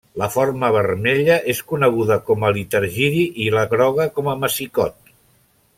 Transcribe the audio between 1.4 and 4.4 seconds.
és coneguda com a litargiri i la groga com a